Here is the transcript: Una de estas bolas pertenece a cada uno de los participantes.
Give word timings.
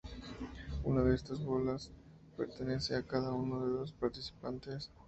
Una 0.83 1.03
de 1.03 1.13
estas 1.13 1.43
bolas 1.45 1.91
pertenece 2.35 2.95
a 2.95 3.05
cada 3.05 3.33
uno 3.33 3.63
de 3.67 3.71
los 3.71 3.91
participantes. 3.91 4.89